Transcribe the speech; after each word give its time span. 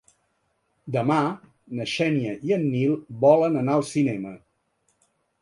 Demà 0.95 1.17
na 1.79 1.87
Xènia 1.91 2.33
i 2.49 2.55
en 2.57 2.65
Nil 2.71 2.97
volen 3.27 3.61
anar 3.63 3.77
al 3.77 3.87
cinema. 3.93 4.35